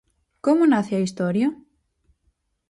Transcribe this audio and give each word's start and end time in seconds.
Como 0.45 0.63
nace 0.73 0.93
a 0.95 1.03
historia? 1.05 1.47